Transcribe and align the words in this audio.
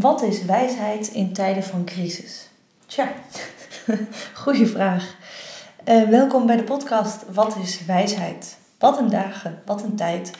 Wat 0.00 0.22
is 0.22 0.44
wijsheid 0.44 1.08
in 1.08 1.32
tijden 1.32 1.62
van 1.62 1.84
crisis? 1.84 2.48
Tja, 2.86 3.12
goede 4.42 4.66
vraag. 4.66 5.16
Uh, 5.88 6.08
welkom 6.08 6.46
bij 6.46 6.56
de 6.56 6.62
podcast 6.62 7.24
Wat 7.32 7.56
is 7.56 7.84
wijsheid? 7.84 8.58
Wat 8.78 8.98
een 8.98 9.10
dagen, 9.10 9.62
wat 9.66 9.82
een 9.82 9.96
tijd, 9.96 10.30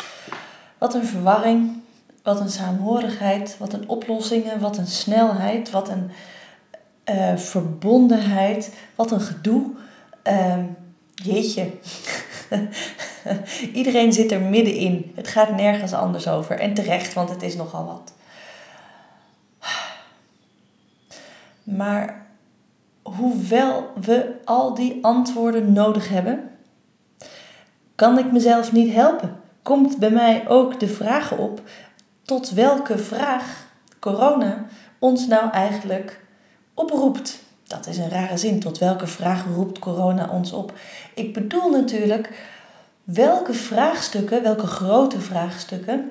wat 0.78 0.94
een 0.94 1.06
verwarring, 1.06 1.80
wat 2.22 2.40
een 2.40 2.50
saamhorigheid, 2.50 3.56
wat 3.58 3.72
een 3.72 3.88
oplossingen, 3.88 4.60
wat 4.60 4.78
een 4.78 4.86
snelheid, 4.86 5.70
wat 5.70 5.88
een 5.88 6.10
uh, 7.04 7.36
verbondenheid, 7.36 8.72
wat 8.94 9.10
een 9.10 9.20
gedoe. 9.20 9.70
Uh, 10.28 10.56
jeetje. 11.14 11.70
Iedereen 13.72 14.12
zit 14.12 14.32
er 14.32 14.40
middenin. 14.40 15.12
Het 15.14 15.28
gaat 15.28 15.56
nergens 15.56 15.92
anders 15.92 16.28
over. 16.28 16.58
En 16.58 16.74
terecht, 16.74 17.14
want 17.14 17.30
het 17.30 17.42
is 17.42 17.56
nogal 17.56 17.84
wat. 17.84 18.12
Maar 21.64 22.26
hoewel 23.02 23.90
we 24.00 24.34
al 24.44 24.74
die 24.74 24.98
antwoorden 25.04 25.72
nodig 25.72 26.08
hebben, 26.08 26.50
kan 27.94 28.18
ik 28.18 28.32
mezelf 28.32 28.72
niet 28.72 28.92
helpen. 28.92 29.36
Komt 29.62 29.98
bij 29.98 30.10
mij 30.10 30.48
ook 30.48 30.80
de 30.80 30.88
vraag 30.88 31.32
op 31.32 31.62
tot 32.22 32.50
welke 32.50 32.98
vraag 32.98 33.66
corona 33.98 34.66
ons 34.98 35.26
nou 35.26 35.50
eigenlijk 35.50 36.20
oproept. 36.74 37.42
Dat 37.66 37.86
is 37.86 37.98
een 37.98 38.08
rare 38.10 38.36
zin. 38.36 38.60
Tot 38.60 38.78
welke 38.78 39.06
vraag 39.06 39.44
roept 39.54 39.78
corona 39.78 40.28
ons 40.28 40.52
op? 40.52 40.72
Ik 41.14 41.32
bedoel 41.32 41.70
natuurlijk 41.70 42.48
welke 43.04 43.54
vraagstukken, 43.54 44.42
welke 44.42 44.66
grote 44.66 45.20
vraagstukken 45.20 46.10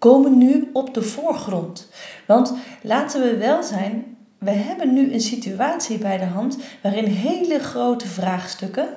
komen 0.00 0.38
nu 0.38 0.70
op 0.72 0.94
de 0.94 1.02
voorgrond. 1.02 1.88
Want 2.26 2.54
laten 2.82 3.22
we 3.22 3.36
wel 3.36 3.62
zijn, 3.62 4.16
we 4.38 4.50
hebben 4.50 4.92
nu 4.92 5.12
een 5.12 5.20
situatie 5.20 5.98
bij 5.98 6.18
de 6.18 6.24
hand 6.24 6.58
waarin 6.82 7.04
hele 7.04 7.58
grote 7.58 8.06
vraagstukken 8.06 8.88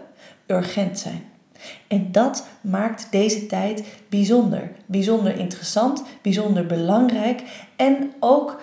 urgent 0.48 1.00
zijn. 1.00 1.24
En 1.88 2.12
dat 2.12 2.48
maakt 2.62 3.08
deze 3.12 3.46
tijd 3.46 3.84
bijzonder. 4.10 4.72
Bijzonder 4.86 5.38
interessant, 5.38 6.04
bijzonder 6.22 6.66
belangrijk 6.66 7.42
en 7.76 8.14
ook, 8.20 8.62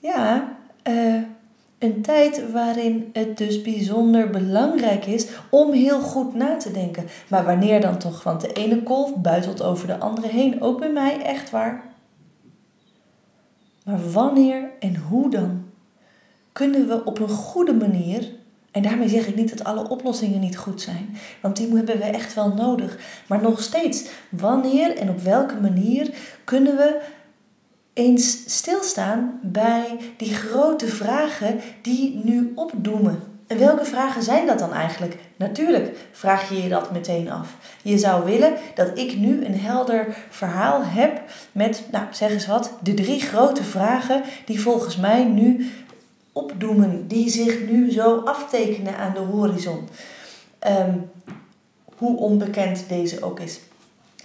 ja, 0.00 0.56
uh, 0.88 1.22
een 1.82 2.02
tijd 2.02 2.50
waarin 2.50 3.10
het 3.12 3.38
dus 3.38 3.62
bijzonder 3.62 4.30
belangrijk 4.30 5.06
is 5.06 5.26
om 5.50 5.72
heel 5.72 6.00
goed 6.00 6.34
na 6.34 6.56
te 6.56 6.70
denken. 6.70 7.04
Maar 7.28 7.44
wanneer 7.44 7.80
dan 7.80 7.98
toch? 7.98 8.22
Want 8.22 8.40
de 8.40 8.52
ene 8.52 8.82
kolf 8.82 9.16
buitelt 9.16 9.62
over 9.62 9.86
de 9.86 9.98
andere 9.98 10.28
heen. 10.28 10.60
Ook 10.62 10.78
bij 10.78 10.90
mij, 10.92 11.22
echt 11.22 11.50
waar. 11.50 11.84
Maar 13.84 14.10
wanneer 14.12 14.70
en 14.78 14.96
hoe 14.96 15.30
dan 15.30 15.64
kunnen 16.52 16.88
we 16.88 17.04
op 17.04 17.18
een 17.18 17.28
goede 17.28 17.74
manier, 17.74 18.30
en 18.70 18.82
daarmee 18.82 19.08
zeg 19.08 19.26
ik 19.26 19.36
niet 19.36 19.50
dat 19.50 19.64
alle 19.64 19.88
oplossingen 19.88 20.40
niet 20.40 20.56
goed 20.56 20.80
zijn, 20.80 21.16
want 21.40 21.56
die 21.56 21.74
hebben 21.74 21.98
we 21.98 22.04
echt 22.04 22.34
wel 22.34 22.48
nodig, 22.54 23.22
maar 23.28 23.42
nog 23.42 23.62
steeds, 23.62 24.10
wanneer 24.28 24.96
en 24.96 25.08
op 25.08 25.20
welke 25.20 25.60
manier 25.60 26.14
kunnen 26.44 26.76
we 26.76 27.00
eens 27.92 28.56
stilstaan 28.56 29.38
bij 29.42 29.98
die 30.16 30.34
grote 30.34 30.86
vragen 30.86 31.60
die 31.82 32.20
nu 32.24 32.52
opdoemen. 32.54 33.22
En 33.46 33.58
welke 33.58 33.84
vragen 33.84 34.22
zijn 34.22 34.46
dat 34.46 34.58
dan 34.58 34.72
eigenlijk? 34.72 35.16
Natuurlijk 35.36 36.08
vraag 36.12 36.48
je 36.48 36.62
je 36.62 36.68
dat 36.68 36.92
meteen 36.92 37.30
af. 37.30 37.56
Je 37.82 37.98
zou 37.98 38.24
willen 38.24 38.54
dat 38.74 38.98
ik 38.98 39.16
nu 39.16 39.44
een 39.44 39.60
helder 39.60 40.16
verhaal 40.30 40.84
heb 40.84 41.22
met, 41.52 41.82
nou 41.90 42.04
zeg 42.10 42.30
eens 42.30 42.46
wat, 42.46 42.72
de 42.82 42.94
drie 42.94 43.20
grote 43.20 43.64
vragen 43.64 44.22
die 44.46 44.60
volgens 44.60 44.96
mij 44.96 45.24
nu 45.24 45.70
opdoemen, 46.32 47.08
die 47.08 47.30
zich 47.30 47.68
nu 47.68 47.90
zo 47.90 48.18
aftekenen 48.18 48.96
aan 48.96 49.14
de 49.14 49.20
horizon. 49.20 49.88
Ehm, 50.58 50.96
hoe 51.96 52.16
onbekend 52.16 52.84
deze 52.88 53.22
ook 53.22 53.40
is. 53.40 53.60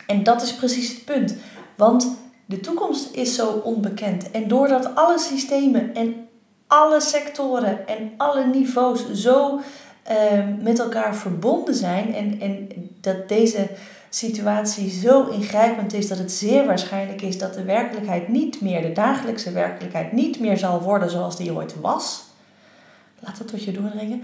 En 0.07 0.23
dat 0.23 0.41
is 0.41 0.55
precies 0.55 0.89
het 0.89 1.05
punt. 1.05 1.35
Want 1.75 2.17
de 2.47 2.59
toekomst 2.59 3.13
is 3.13 3.35
zo 3.35 3.49
onbekend. 3.49 4.31
En 4.31 4.47
doordat 4.47 4.95
alle 4.95 5.19
systemen 5.19 5.95
en 5.95 6.27
alle 6.67 7.01
sectoren 7.01 7.87
en 7.87 8.11
alle 8.17 8.45
niveaus 8.45 9.11
zo 9.11 9.55
uh, 9.55 10.13
met 10.61 10.79
elkaar 10.79 11.15
verbonden 11.15 11.75
zijn 11.75 12.15
en, 12.15 12.39
en 12.39 12.69
dat 13.01 13.29
deze 13.29 13.69
situatie 14.09 14.89
zo 14.89 15.25
ingrijpend 15.25 15.93
is 15.93 16.07
dat 16.07 16.17
het 16.17 16.31
zeer 16.31 16.65
waarschijnlijk 16.65 17.21
is 17.21 17.37
dat 17.37 17.53
de 17.53 17.63
werkelijkheid 17.63 18.27
niet 18.27 18.61
meer, 18.61 18.81
de 18.81 18.91
dagelijkse 18.91 19.51
werkelijkheid 19.51 20.11
niet 20.11 20.39
meer 20.39 20.57
zal 20.57 20.81
worden 20.81 21.09
zoals 21.09 21.37
die 21.37 21.53
ooit 21.53 21.79
was. 21.81 22.23
Laat 23.19 23.37
dat 23.37 23.47
tot 23.47 23.63
je 23.63 23.71
doordringen. 23.71 24.23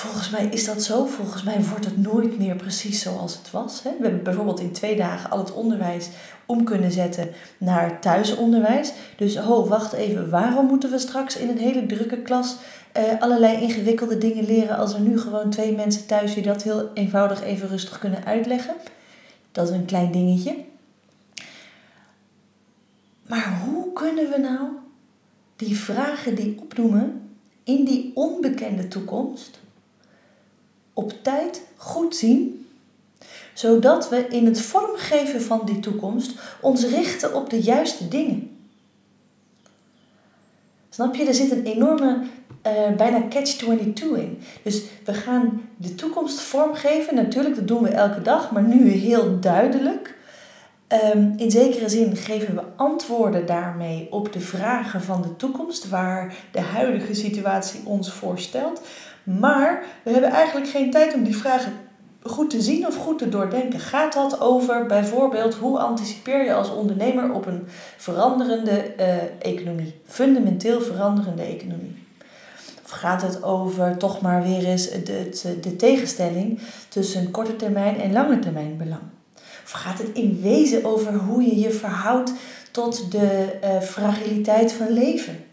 Volgens 0.00 0.30
mij 0.30 0.46
is 0.46 0.64
dat 0.64 0.82
zo. 0.82 1.06
Volgens 1.06 1.42
mij 1.42 1.64
wordt 1.64 1.84
het 1.84 1.96
nooit 1.96 2.38
meer 2.38 2.56
precies 2.56 3.00
zoals 3.00 3.36
het 3.36 3.50
was. 3.50 3.82
We 3.82 3.88
hebben 3.88 4.22
bijvoorbeeld 4.22 4.60
in 4.60 4.72
twee 4.72 4.96
dagen 4.96 5.30
al 5.30 5.38
het 5.38 5.52
onderwijs 5.52 6.08
om 6.46 6.64
kunnen 6.64 6.92
zetten 6.92 7.28
naar 7.58 8.00
thuisonderwijs. 8.00 8.92
Dus 9.16 9.36
ho, 9.36 9.66
wacht 9.66 9.92
even, 9.92 10.30
waarom 10.30 10.66
moeten 10.66 10.90
we 10.90 10.98
straks 10.98 11.36
in 11.36 11.48
een 11.48 11.58
hele 11.58 11.86
drukke 11.86 12.16
klas 12.16 12.56
uh, 12.96 13.20
allerlei 13.20 13.60
ingewikkelde 13.60 14.18
dingen 14.18 14.44
leren 14.44 14.76
als 14.76 14.94
er 14.94 15.00
nu 15.00 15.18
gewoon 15.18 15.50
twee 15.50 15.74
mensen 15.74 16.06
thuis 16.06 16.34
die 16.34 16.42
dat 16.42 16.62
heel 16.62 16.90
eenvoudig 16.94 17.42
even 17.42 17.68
rustig 17.68 17.98
kunnen 17.98 18.24
uitleggen? 18.24 18.74
Dat 19.52 19.68
is 19.68 19.74
een 19.74 19.84
klein 19.84 20.12
dingetje. 20.12 20.56
Maar 23.26 23.60
hoe 23.64 23.92
kunnen 23.92 24.30
we 24.30 24.38
nou 24.38 24.68
die 25.56 25.78
vragen 25.78 26.34
die 26.34 26.58
opnoemen 26.60 27.30
in 27.64 27.84
die 27.84 28.10
onbekende 28.14 28.88
toekomst 28.88 29.60
op 31.00 31.12
tijd 31.22 31.62
goed 31.76 32.16
zien, 32.16 32.66
zodat 33.54 34.08
we 34.08 34.26
in 34.28 34.46
het 34.46 34.60
vormgeven 34.60 35.42
van 35.42 35.62
die 35.64 35.80
toekomst 35.80 36.32
ons 36.60 36.84
richten 36.84 37.34
op 37.34 37.50
de 37.50 37.60
juiste 37.60 38.08
dingen. 38.08 38.50
Snap 40.90 41.14
je? 41.14 41.24
Er 41.24 41.34
zit 41.34 41.50
een 41.50 41.64
enorme, 41.64 42.18
uh, 42.66 42.96
bijna 42.96 43.28
catch-22 43.28 44.02
in. 44.16 44.38
Dus 44.62 44.82
we 45.04 45.14
gaan 45.14 45.62
de 45.76 45.94
toekomst 45.94 46.40
vormgeven. 46.40 47.14
Natuurlijk, 47.14 47.54
dat 47.54 47.68
doen 47.68 47.82
we 47.82 47.88
elke 47.88 48.22
dag, 48.22 48.50
maar 48.50 48.62
nu 48.62 48.88
heel 48.88 49.40
duidelijk. 49.40 50.18
Um, 51.14 51.32
in 51.36 51.50
zekere 51.50 51.88
zin 51.88 52.16
geven 52.16 52.54
we 52.54 52.62
antwoorden 52.76 53.46
daarmee 53.46 54.06
op 54.10 54.32
de 54.32 54.40
vragen 54.40 55.02
van 55.02 55.22
de 55.22 55.36
toekomst, 55.36 55.88
waar 55.88 56.34
de 56.52 56.60
huidige 56.60 57.14
situatie 57.14 57.80
ons 57.84 58.12
voorstelt. 58.12 58.80
Maar 59.22 59.82
we 60.02 60.10
hebben 60.10 60.30
eigenlijk 60.30 60.68
geen 60.68 60.90
tijd 60.90 61.14
om 61.14 61.24
die 61.24 61.36
vragen 61.36 61.72
goed 62.22 62.50
te 62.50 62.60
zien 62.60 62.86
of 62.86 62.96
goed 62.96 63.18
te 63.18 63.28
doordenken. 63.28 63.80
Gaat 63.80 64.12
dat 64.12 64.40
over 64.40 64.86
bijvoorbeeld 64.86 65.54
hoe 65.54 65.78
anticipeer 65.78 66.44
je 66.44 66.54
als 66.54 66.70
ondernemer 66.70 67.32
op 67.32 67.46
een 67.46 67.66
veranderende 67.96 68.94
uh, 68.98 69.06
economie, 69.38 70.00
fundamenteel 70.06 70.80
veranderende 70.80 71.42
economie? 71.42 71.98
Of 72.84 72.90
gaat 72.90 73.22
het 73.22 73.42
over 73.42 73.96
toch 73.96 74.20
maar 74.20 74.42
weer 74.42 74.64
eens 74.64 74.90
de, 74.90 75.28
de, 75.42 75.60
de 75.60 75.76
tegenstelling 75.76 76.60
tussen 76.88 77.30
korte 77.30 77.56
termijn 77.56 78.00
en 78.00 78.12
lange 78.12 78.38
termijn 78.38 78.76
belang? 78.76 79.02
Of 79.64 79.70
gaat 79.70 79.98
het 79.98 80.08
in 80.12 80.40
wezen 80.42 80.84
over 80.84 81.14
hoe 81.14 81.42
je 81.42 81.58
je 81.58 81.70
verhoudt 81.70 82.32
tot 82.70 83.12
de 83.12 83.58
uh, 83.64 83.80
fragiliteit 83.80 84.72
van 84.72 84.90
leven? 84.90 85.44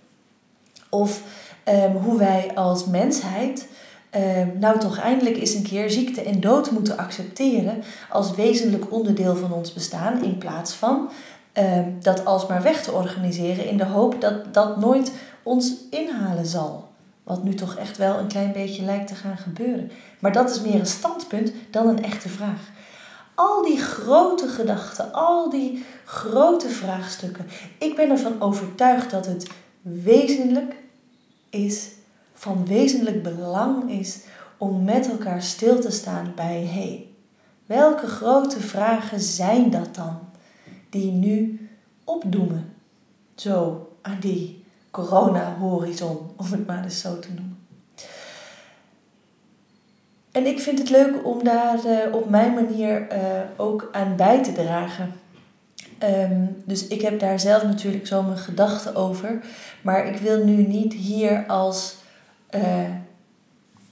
Of 0.90 1.22
um, 1.70 1.96
hoe 1.96 2.18
wij 2.18 2.52
als 2.56 2.86
mensheid 2.86 3.68
um, 4.16 4.60
nou 4.60 4.80
toch 4.80 4.98
eindelijk 4.98 5.38
eens 5.38 5.54
een 5.54 5.64
keer 5.64 5.90
ziekte 5.90 6.22
en 6.22 6.40
dood 6.40 6.72
moeten 6.72 6.98
accepteren 6.98 7.84
als 8.10 8.36
wezenlijk 8.36 8.92
onderdeel 8.92 9.36
van 9.36 9.54
ons 9.54 9.74
bestaan, 9.74 10.24
in 10.24 10.38
plaats 10.38 10.74
van 10.74 11.10
um, 11.54 11.98
dat 12.02 12.26
alsmaar 12.26 12.62
weg 12.62 12.84
te 12.84 12.92
organiseren 12.92 13.68
in 13.68 13.78
de 13.78 13.86
hoop 13.86 14.22
dat 14.22 14.54
dat 14.54 14.80
nooit 14.80 15.12
ons 15.44 15.74
inhalen 15.90 16.46
zal. 16.46 16.88
Wat 17.24 17.44
nu 17.44 17.54
toch 17.54 17.76
echt 17.76 17.98
wel 17.98 18.18
een 18.18 18.28
klein 18.28 18.52
beetje 18.52 18.84
lijkt 18.84 19.08
te 19.08 19.16
gaan 19.16 19.38
gebeuren. 19.38 19.92
Maar 20.20 20.34
dat 20.34 20.50
is 20.50 20.62
meer 20.62 20.80
een 20.80 20.86
standpunt 20.86 21.52
dan 21.72 21.88
een 21.88 22.04
echte 22.04 22.30
vraag. 22.30 22.70
Al 23.36 23.64
die 23.64 23.78
grote 23.78 24.48
gedachten, 24.48 25.14
al 25.14 25.50
die 25.50 25.86
grote 26.06 26.70
vraagstukken. 26.70 27.46
Ik 27.78 27.96
ben 27.96 28.10
ervan 28.10 28.42
overtuigd 28.42 29.12
dat 29.12 29.26
het 29.26 29.48
wezenlijk 29.82 30.76
is, 31.50 31.90
van 32.34 32.66
wezenlijk 32.66 33.24
belang 33.24 33.92
is 33.92 34.20
om 34.58 34.84
met 34.84 35.10
elkaar 35.10 35.42
stil 35.42 35.80
te 35.80 35.92
staan 35.92 36.32
bij 36.36 36.60
hé, 36.62 36.82
hey, 36.82 37.08
welke 37.66 38.08
grote 38.08 38.60
vragen 38.60 39.20
zijn 39.20 39.70
dat 39.70 39.96
dan 39.96 40.20
die 40.90 41.12
nu 41.12 41.70
opdoemen? 42.04 42.74
Zo 43.36 43.88
aan 44.02 44.20
die 44.20 44.64
corona-horizon, 44.92 46.18
om 46.36 46.52
het 46.52 46.68
maar 46.68 46.84
eens 46.84 47.02
zo 47.02 47.20
te 47.20 47.28
noemen. 47.28 47.58
En 50.32 50.46
ik 50.46 50.60
vind 50.60 50.80
het 50.80 50.90
leuk 50.90 51.26
om 51.26 51.44
daar 51.44 51.86
uh, 51.86 52.16
op 52.16 52.30
mijn 52.30 52.54
manier 52.54 53.08
uh, 53.12 53.42
ook 53.56 53.90
aan 53.92 54.16
bij 54.16 54.44
te 54.44 54.52
dragen. 54.52 55.14
Ehm, 55.98 56.46
dus 56.66 56.88
ik 56.88 57.02
heb 57.02 57.20
daar 57.20 57.40
zelf 57.40 57.64
natuurlijk 57.64 58.08
zo 58.08 58.22
mijn 58.22 58.38
gedachten 58.38 58.96
over. 58.96 59.40
Maar 59.82 60.08
ik 60.08 60.18
wil 60.18 60.44
nu 60.44 60.68
niet 60.68 60.94
hier 60.94 61.46
als 61.48 61.96
uh, 62.56 62.62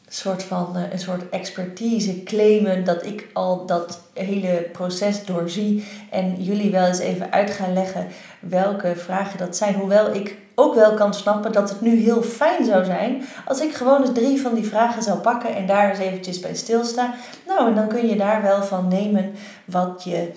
soort 0.07 0.43
van 0.43 0.71
uh, 0.75 0.91
een 0.91 0.99
soort 0.99 1.29
expertise 1.29 2.23
claimen 2.23 2.83
dat 2.83 3.05
ik 3.05 3.27
al 3.33 3.65
dat 3.65 4.01
hele 4.13 4.69
proces 4.71 5.25
doorzie 5.25 5.85
en 6.11 6.43
jullie 6.43 6.71
wel 6.71 6.85
eens 6.85 6.99
even 6.99 7.31
uit 7.31 7.51
gaan 7.51 7.73
leggen 7.73 8.07
welke 8.39 8.95
vragen 8.95 9.37
dat 9.37 9.57
zijn. 9.57 9.75
Hoewel 9.75 10.15
ik 10.15 10.37
ook 10.55 10.75
wel 10.75 10.93
kan 10.93 11.13
snappen 11.13 11.51
dat 11.51 11.69
het 11.69 11.81
nu 11.81 11.95
heel 11.95 12.21
fijn 12.21 12.65
zou 12.65 12.85
zijn 12.85 13.23
als 13.45 13.61
ik 13.61 13.73
gewoon 13.73 14.01
eens 14.01 14.13
drie 14.13 14.41
van 14.41 14.53
die 14.53 14.65
vragen 14.65 15.03
zou 15.03 15.19
pakken 15.19 15.55
en 15.55 15.65
daar 15.65 15.89
eens 15.89 15.99
eventjes 15.99 16.39
bij 16.39 16.55
stilsta. 16.55 17.13
Nou, 17.47 17.67
en 17.67 17.75
dan 17.75 17.87
kun 17.87 18.07
je 18.07 18.15
daar 18.15 18.41
wel 18.41 18.63
van 18.63 18.87
nemen 18.87 19.33
wat 19.65 20.03
je 20.03 20.31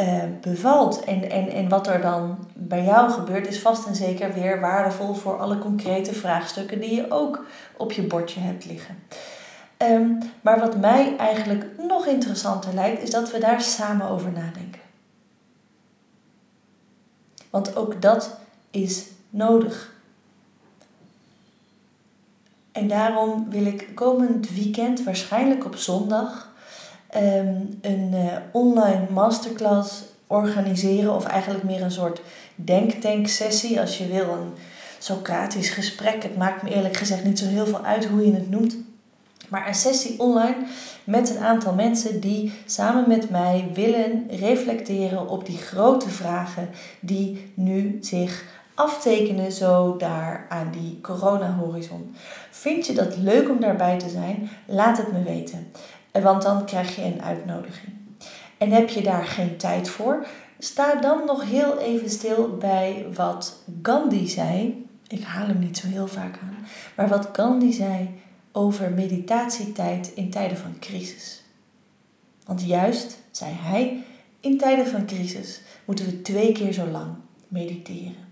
uh, 0.00 0.22
bevalt. 0.40 1.04
En, 1.04 1.30
en, 1.30 1.48
en 1.48 1.68
wat 1.68 1.86
er 1.86 2.00
dan 2.00 2.38
bij 2.54 2.84
jou 2.84 3.10
gebeurt, 3.10 3.46
is 3.46 3.60
vast 3.60 3.86
en 3.86 3.94
zeker 3.94 4.32
weer 4.32 4.60
waardevol 4.60 5.14
voor 5.14 5.38
alle 5.38 5.58
concrete 5.58 6.14
vraagstukken 6.14 6.80
die 6.80 6.94
je 6.94 7.10
ook 7.10 7.44
op 7.76 7.92
je 7.92 8.02
bordje 8.02 8.40
hebt 8.40 8.64
liggen. 8.64 8.98
Um, 9.78 10.18
maar 10.40 10.60
wat 10.60 10.76
mij 10.76 11.16
eigenlijk 11.16 11.66
nog 11.78 12.06
interessanter 12.06 12.74
lijkt, 12.74 13.02
is 13.02 13.10
dat 13.10 13.30
we 13.30 13.38
daar 13.38 13.60
samen 13.60 14.08
over 14.08 14.32
nadenken. 14.32 14.80
Want 17.50 17.76
ook 17.76 18.02
dat 18.02 18.36
is 18.70 19.06
nodig. 19.30 19.92
En 22.72 22.88
daarom 22.88 23.50
wil 23.50 23.66
ik 23.66 23.88
komend 23.94 24.50
weekend, 24.50 25.04
waarschijnlijk 25.04 25.64
op 25.64 25.76
zondag, 25.76 26.49
ehm, 27.10 27.54
een 27.80 28.10
uh, 28.14 28.36
online 28.52 29.06
masterclass 29.10 30.02
organiseren. 30.26 31.14
Of 31.14 31.24
eigenlijk 31.24 31.64
meer 31.64 31.82
een 31.82 31.90
soort 31.90 32.20
denktank-sessie, 32.54 33.80
als 33.80 33.98
je 33.98 34.06
wil. 34.06 34.28
Een 34.28 34.52
Socratisch 35.02 35.70
gesprek. 35.70 36.22
Het 36.22 36.36
maakt 36.36 36.62
me 36.62 36.74
eerlijk 36.74 36.96
gezegd 36.96 37.24
niet 37.24 37.38
zo 37.38 37.46
heel 37.46 37.66
veel 37.66 37.84
uit 37.84 38.04
hoe 38.06 38.26
je 38.26 38.32
het 38.32 38.50
noemt. 38.50 38.76
Maar 39.48 39.68
een 39.68 39.74
sessie 39.74 40.20
online 40.20 40.56
met 41.04 41.30
een 41.30 41.38
aantal 41.38 41.74
mensen 41.74 42.20
die 42.20 42.52
samen 42.66 43.08
met 43.08 43.30
mij 43.30 43.70
willen 43.74 44.26
reflecteren 44.30 45.28
op 45.28 45.46
die 45.46 45.56
grote 45.56 46.08
vragen 46.08 46.68
die 47.00 47.52
nu 47.54 47.98
zich 48.00 48.44
aftekenen 48.74 49.52
zo 49.52 49.96
daar 49.96 50.46
aan 50.48 50.70
die 50.70 50.98
corona-horizon. 51.00 52.14
Vind 52.50 52.86
je 52.86 52.92
dat 52.92 53.16
leuk 53.16 53.48
om 53.48 53.60
daarbij 53.60 53.98
te 53.98 54.08
zijn? 54.08 54.50
Laat 54.66 54.96
het 54.96 55.12
me 55.12 55.22
weten, 55.22 55.72
want 56.12 56.42
dan 56.42 56.64
krijg 56.64 56.96
je 56.96 57.02
een 57.02 57.22
uitnodiging. 57.22 57.92
En 58.58 58.70
heb 58.70 58.88
je 58.88 59.02
daar 59.02 59.24
geen 59.24 59.56
tijd 59.56 59.88
voor? 59.88 60.26
Sta 60.58 60.94
dan 60.94 61.24
nog 61.26 61.44
heel 61.44 61.78
even 61.78 62.10
stil 62.10 62.56
bij 62.56 63.06
wat 63.14 63.62
Gandhi 63.82 64.28
zei. 64.28 64.86
Ik 65.08 65.22
haal 65.22 65.46
hem 65.46 65.58
niet 65.58 65.78
zo 65.78 65.86
heel 65.86 66.06
vaak 66.06 66.38
aan, 66.42 66.66
maar 66.96 67.08
wat 67.08 67.28
Gandhi 67.32 67.72
zei 67.72 68.08
over 68.52 68.90
meditatietijd 68.90 70.12
in 70.14 70.30
tijden 70.30 70.56
van 70.56 70.78
crisis. 70.80 71.42
Want 72.44 72.66
juist, 72.66 73.18
zei 73.30 73.52
hij, 73.52 74.04
in 74.40 74.58
tijden 74.58 74.86
van 74.86 75.06
crisis 75.06 75.60
moeten 75.84 76.04
we 76.06 76.22
twee 76.22 76.52
keer 76.52 76.72
zo 76.72 76.86
lang 76.86 77.14
mediteren. 77.48 78.28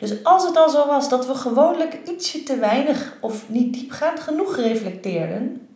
Dus 0.00 0.24
als 0.24 0.46
het 0.46 0.56
al 0.56 0.70
zo 0.70 0.86
was 0.86 1.08
dat 1.08 1.26
we 1.26 1.34
gewoonlijk 1.34 1.98
ietsje 2.08 2.42
te 2.42 2.56
weinig 2.56 3.16
of 3.20 3.48
niet 3.48 3.74
diepgaand 3.74 4.20
genoeg 4.20 4.56
reflecteerden, 4.56 5.68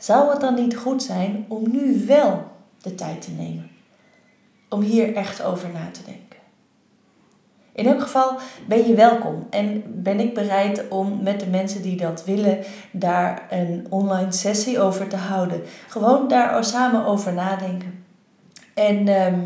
zou 0.00 0.30
het 0.30 0.40
dan 0.40 0.54
niet 0.54 0.76
goed 0.76 1.02
zijn 1.02 1.44
om 1.48 1.70
nu 1.70 2.04
wel 2.06 2.44
de 2.82 2.94
tijd 2.94 3.22
te 3.22 3.30
nemen? 3.30 3.70
Om 4.68 4.80
hier 4.80 5.14
echt 5.14 5.42
over 5.42 5.68
na 5.72 5.90
te 5.92 6.04
denken. 6.04 6.38
In 7.72 7.86
elk 7.86 8.00
geval 8.00 8.38
ben 8.66 8.86
je 8.86 8.94
welkom 8.94 9.46
en 9.50 9.82
ben 9.86 10.20
ik 10.20 10.34
bereid 10.34 10.88
om 10.88 11.22
met 11.22 11.40
de 11.40 11.46
mensen 11.46 11.82
die 11.82 11.96
dat 11.96 12.24
willen 12.24 12.58
daar 12.90 13.46
een 13.50 13.86
online 13.88 14.32
sessie 14.32 14.80
over 14.80 15.08
te 15.08 15.16
houden. 15.16 15.62
Gewoon 15.88 16.28
daar 16.28 16.64
samen 16.64 17.04
over 17.04 17.32
nadenken. 17.32 18.04
En 18.74 19.08
ehm, 19.08 19.40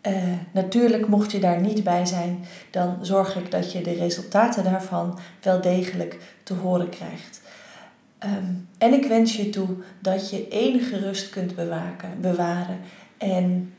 eh, 0.00 0.14
natuurlijk, 0.52 1.08
mocht 1.08 1.32
je 1.32 1.38
daar 1.38 1.60
niet 1.60 1.84
bij 1.84 2.06
zijn, 2.06 2.44
dan 2.70 2.98
zorg 3.00 3.36
ik 3.36 3.50
dat 3.50 3.72
je 3.72 3.80
de 3.80 3.94
resultaten 3.94 4.64
daarvan 4.64 5.18
wel 5.42 5.60
degelijk 5.60 6.18
te 6.42 6.54
horen 6.54 6.88
krijgt. 6.88 7.40
Ehm, 8.20 8.52
en 8.78 8.92
ik 8.92 9.06
wens 9.06 9.36
je 9.36 9.50
toe 9.50 9.68
dat 10.00 10.30
je 10.30 10.48
enige 10.48 10.98
rust 10.98 11.30
kunt 11.30 11.54
bewaken, 11.54 12.20
bewaren 12.20 12.78
en 13.18 13.74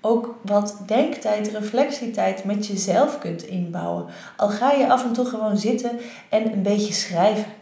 ook 0.00 0.38
wat 0.42 0.82
denktijd, 0.86 1.48
reflectietijd 1.48 2.44
met 2.44 2.66
jezelf 2.66 3.18
kunt 3.18 3.42
inbouwen. 3.42 4.06
Al 4.36 4.48
ga 4.48 4.72
je 4.72 4.90
af 4.90 5.04
en 5.04 5.12
toe 5.12 5.24
gewoon 5.24 5.58
zitten 5.58 5.98
en 6.28 6.52
een 6.52 6.62
beetje 6.62 6.92
schrijven. 6.92 7.52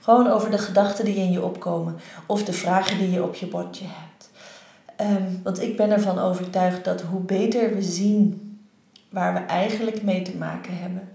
Gewoon 0.00 0.28
over 0.28 0.50
de 0.50 0.58
gedachten 0.58 1.04
die 1.04 1.16
in 1.16 1.32
je 1.32 1.42
opkomen 1.42 1.96
of 2.26 2.44
de 2.44 2.52
vragen 2.52 2.98
die 2.98 3.10
je 3.10 3.22
op 3.22 3.34
je 3.34 3.46
bordje 3.46 3.84
hebt. 3.84 4.30
Ehm, 4.96 5.42
want 5.42 5.62
ik 5.62 5.76
ben 5.76 5.90
ervan 5.90 6.18
overtuigd 6.18 6.84
dat 6.84 7.00
hoe 7.00 7.20
beter 7.20 7.74
we 7.74 7.82
zien 7.82 8.40
waar 9.10 9.32
we 9.32 9.38
eigenlijk 9.38 10.02
mee 10.02 10.22
te 10.22 10.36
maken 10.36 10.78
hebben, 10.78 11.08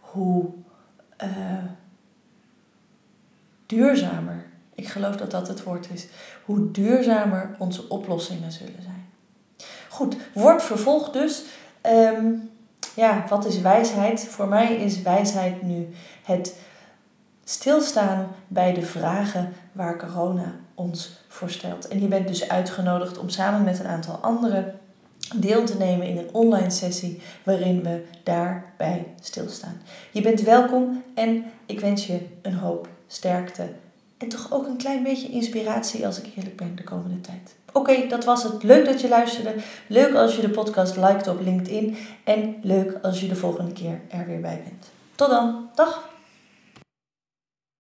hoe 0.00 0.44
uh, 1.22 1.28
duurzamer, 3.66 4.44
ik 4.74 4.88
geloof 4.88 5.16
dat 5.16 5.30
dat 5.30 5.48
het 5.48 5.62
woord 5.62 5.88
is, 5.92 6.06
hoe 6.44 6.70
duurzamer 6.70 7.54
onze 7.58 7.88
oplossingen 7.88 8.52
zullen 8.52 8.82
zijn. 8.82 9.06
Goed, 9.88 10.16
wordt 10.32 10.62
vervolgd 10.62 11.12
dus. 11.12 11.42
Ehm, 11.80 12.26
ja, 12.94 13.24
wat 13.28 13.44
is 13.44 13.60
wijsheid? 13.60 14.28
Voor 14.28 14.48
mij 14.48 14.76
is 14.76 15.02
wijsheid 15.02 15.62
nu 15.62 15.88
het 16.22 16.56
stilstaan 17.44 18.28
bij 18.48 18.74
de 18.74 18.82
vragen 18.82 19.52
waar 19.72 19.98
corona 19.98 20.54
ons 20.74 21.20
voor 21.28 21.50
stelt. 21.50 21.88
En 21.88 22.00
je 22.00 22.08
bent 22.08 22.28
dus 22.28 22.48
uitgenodigd 22.48 23.18
om 23.18 23.28
samen 23.28 23.64
met 23.64 23.78
een 23.78 23.86
aantal 23.86 24.14
anderen 24.14 24.78
deel 25.34 25.64
te 25.64 25.76
nemen 25.76 26.06
in 26.06 26.18
een 26.18 26.34
online 26.34 26.70
sessie 26.70 27.22
waarin 27.42 27.82
we 27.82 28.04
daarbij 28.22 29.06
stilstaan. 29.20 29.80
Je 30.12 30.20
bent 30.20 30.40
welkom 30.40 31.02
en 31.14 31.44
ik 31.66 31.80
wens 31.80 32.06
je 32.06 32.20
een 32.42 32.54
hoop 32.54 32.88
sterkte 33.06 33.68
en 34.16 34.28
toch 34.28 34.52
ook 34.52 34.66
een 34.66 34.76
klein 34.76 35.02
beetje 35.02 35.28
inspiratie 35.28 36.06
als 36.06 36.20
ik 36.20 36.36
eerlijk 36.36 36.56
ben 36.56 36.76
de 36.76 36.84
komende 36.84 37.20
tijd. 37.20 37.54
Oké, 37.72 38.06
dat 38.08 38.24
was 38.24 38.42
het. 38.42 38.62
Leuk 38.62 38.84
dat 38.84 39.00
je 39.00 39.08
luisterde. 39.08 39.54
Leuk 39.86 40.14
als 40.14 40.36
je 40.36 40.40
de 40.40 40.48
podcast 40.48 40.96
liked 40.96 41.28
op 41.28 41.40
LinkedIn. 41.40 41.96
En 42.24 42.56
leuk 42.62 42.98
als 43.02 43.20
je 43.20 43.28
de 43.28 43.36
volgende 43.36 43.72
keer 43.72 44.00
er 44.08 44.26
weer 44.26 44.40
bij 44.40 44.62
bent. 44.64 44.90
Tot 45.14 45.28
dan. 45.28 45.68
Dag. 45.74 46.14